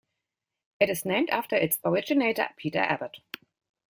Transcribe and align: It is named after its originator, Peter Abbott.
It 0.79 0.89
is 0.89 1.05
named 1.05 1.29
after 1.29 1.55
its 1.55 1.77
originator, 1.85 2.49
Peter 2.57 2.79
Abbott. 2.79 3.17